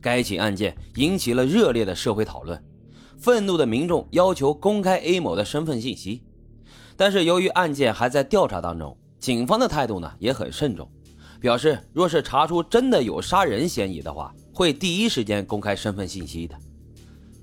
[0.00, 2.62] 该起案件引起了热烈的社会讨论，
[3.18, 6.22] 愤怒的民众要求公开 A 某的身份信息。
[6.96, 10.90] 但是由于案件还在调查当中，警方的态度呢也很慎重，
[11.40, 16.54] 表示若是查出真的有杀人嫌疑的话，会第一时间公开身份信息的。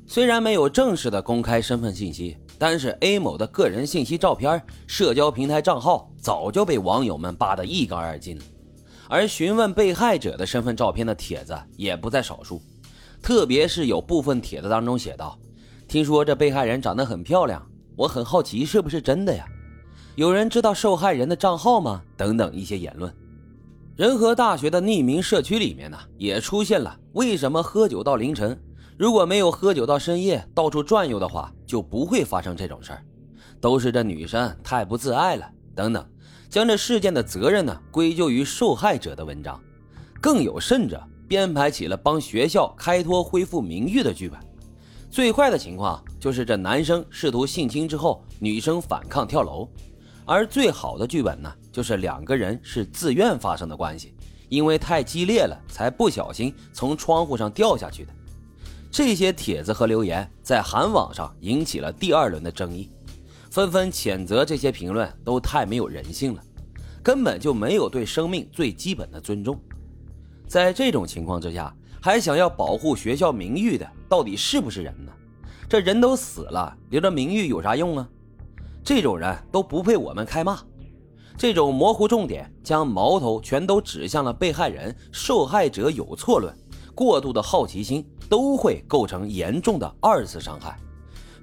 [0.05, 8.44] 虽然没有正式的公开身份信息，但是 A 某的个人信息、照片、社交平台账号早就被网友们扒得一干二净了。
[9.10, 12.62] 而询问被害者的身份照片的帖子也不在少数，
[13.21, 15.38] 特别是有部分帖子当中写道
[15.88, 17.65] ：“听说这被害人长得很漂亮，
[17.96, 19.46] 我很好奇是不是真的呀？
[20.15, 23.14] 有人知道受害人的账号吗？”等等一些言论。
[23.96, 28.60] 仁和大学的匿名社区里面呢，也出现了为什么喝酒到凌晨。
[28.98, 33.03] 如果没有喝酒到深夜到处转悠的话，就不会发生这种事儿。
[33.59, 36.08] 都是这女生太不自爱了，等等，
[36.50, 39.59] 将这事件的责任呢归咎于受害者的文章，
[40.22, 44.39] 更有甚者，编排起了帮学校开脱恢复名誉的剧本。
[45.09, 49.68] 最坏的情况就是这男生试图性侵之后，女生反抗跳楼；
[50.25, 54.14] 而最好的剧本呢，就是两个人是自愿发生的关系，
[54.50, 58.14] 因为太激烈了，才不小心从窗户上掉下去的。
[58.92, 62.90] 这些帖子和留言在韩网上引起了第二轮的争议，
[63.58, 66.44] 纷纷谴责这些评论都太没有人性了，
[67.02, 69.59] 根本就没有对生命最基本的尊重。
[70.47, 75.11] 在这种情况之下，还想要保护学校名誉的，到底是不是人呢？
[75.67, 78.08] 这人都死了，留着名誉有啥用啊？
[78.83, 80.59] 这种人都不配我们开骂。
[81.35, 86.55] 这种模糊重点，将矛头全都指向了被害人，受害者有错论。
[86.94, 90.78] 过度的好奇心都会构成严重的二次伤害，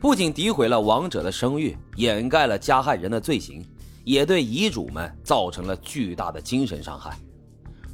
[0.05, 3.65] 不仅诋毁了亡者的声誉，掩盖了加害人的罪行，
[4.05, 7.17] 也对遗嘱们造成了巨大的精神伤害。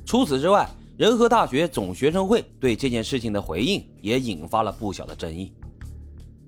[0.05, 5.53] 除此之外，仁和大学总学生会对这件事情的回应也引发了不小的争议。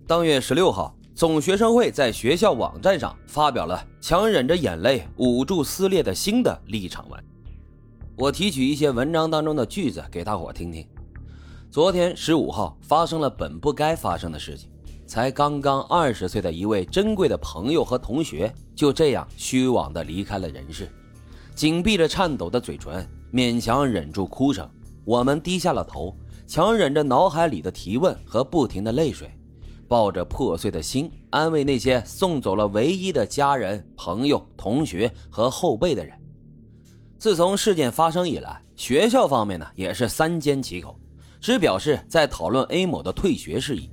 [0.05, 7.25] 当月十六号，总学生会在学校网站上发表了“强忍着眼泪捂住撕裂的心”的立场文。
[8.17, 10.85] 我提取一些文章当中的句子给大伙听听。
[11.71, 14.69] 昨天十五号发生了本不该发生的事情，
[15.07, 20.91] 才刚刚二十岁的一位珍贵的朋友和同学就这样虚妄地离开了人世。
[21.55, 24.69] 紧闭着颤抖的嘴唇，勉强忍住哭声，
[25.05, 29.31] 我们低下了头，强忍着脑海里的提问和不停的泪水，
[29.87, 36.19] 抱着破碎的心，安慰那些送走了唯一的家人、朋友、同学和后辈的人。
[37.19, 40.99] 自从事件发生以来，学校方面呢也是三缄其口。
[41.39, 43.91] 只表示在讨论 A 某的退学事宜，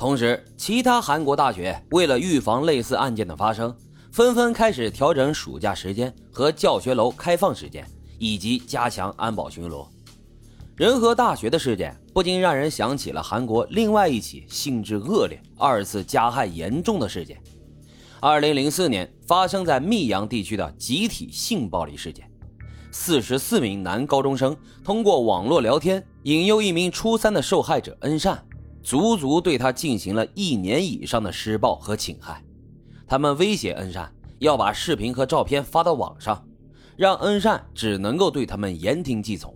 [0.00, 3.76] 同时，其他韩国大学为了预防类似案件的发生，
[4.10, 7.86] 纷纷开始调整暑假时间和教学楼开放时间，
[8.18, 9.86] 以及加强安保巡逻。
[10.74, 17.36] 仁和大学的事件不禁让人想起了韩国另外一起性质恶劣、二次加害严重的事件
[18.22, 22.26] ：2004年发生在密阳地区的集体性暴力事件。
[22.90, 28.42] 四十四名男高中生通过网络聊天引诱一名初三的受害者恩善，
[28.82, 32.42] 足足对他进行了一年以上的施暴和侵害。
[33.06, 36.44] 他们威胁恩善要把视频和照片发到网上，
[36.96, 39.54] 让恩善只能够对他们言听计从。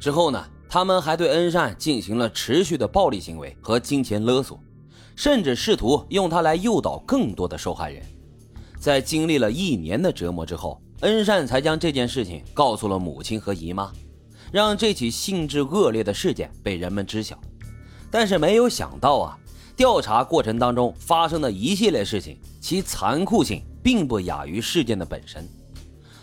[0.00, 4.58] 之后呢，他们还对恩善进行了持续的暴力行为和金钱勒索，
[5.14, 8.02] 甚至试图用他来诱导更多的受害人。
[8.78, 10.80] 在经历了一年的折磨之后。
[11.00, 13.92] 恩善才将这件事情告诉了母亲和姨妈，
[14.50, 17.38] 让这起性质恶劣的事件被人们知晓。
[18.14, 19.36] 但是没有想到啊，
[19.74, 25.44] 调查过程当中发生的一系列事情，其残酷性并不亚于事件的本身。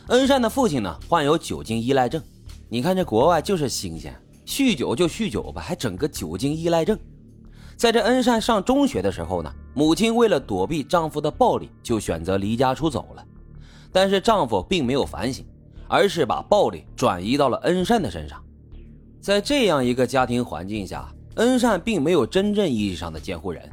[0.08, 2.24] 恩善的父亲呢，患有酒精依赖症。
[2.70, 4.16] 你看这国外就是新鲜，
[4.46, 6.98] 酗酒就酗酒吧，还整个酒精依赖症。
[7.76, 13.26] 在这恩善上中学的时候呢，母亲为了躲避丈夫的暴力，就选择离家出走了。
[13.92, 15.46] 但是丈夫并没有反省，
[15.90, 18.42] 而是把暴力转移到了恩善的身上。
[19.20, 23.70] 在这样一个家庭环境下，恩善并没有真正意义上的监护人，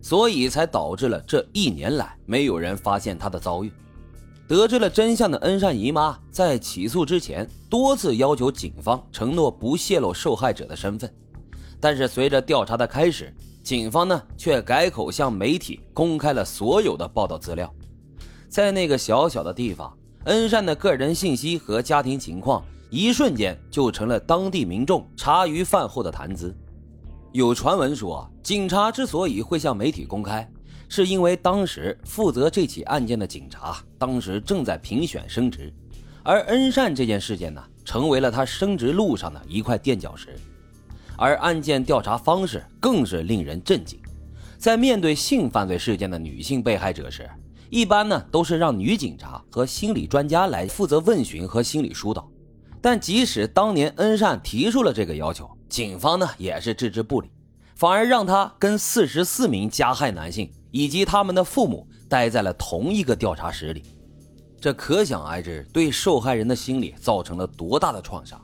[0.00, 3.70] 所以才导致了这一年来没有人发现他的遭遇。
[4.48, 11.10] 得知了真相的恩善姨妈在起诉之前多次要求警方承诺不泄露受害者的身份，
[11.80, 17.72] 但是随着调查的开始，警方呢却改口向媒体公开了所有的报道资料。
[18.48, 26.54] 在那个小小的地方，恩善的个人信息和家庭情况，一瞬间就成了当地民众茶余饭后的谈资。
[27.32, 30.46] 有传闻说，警察之所以会向媒体公开，
[30.86, 35.72] 是因为当时负责这起案件的警察当时正在评选升职，
[36.22, 40.38] 而恩善这件事件呢，成为了他升职路上的一块垫脚石。
[41.16, 43.98] 而案件调查方式更是令人震惊。
[44.58, 47.26] 在面对性犯罪事件的女性被害者时，
[47.70, 52.28] 一般呢都是让女警察和心理专家来负责问询和心理疏导。
[52.82, 57.30] 但即使当年恩善提出了这个要求，警方呢也是置之不理，
[57.76, 63.84] 反而让他跟四十四名加害男性以及他们的父母待在了同一个调查室里。
[64.60, 68.40] 这可想而知，对受害人的心理造成了多大的创伤。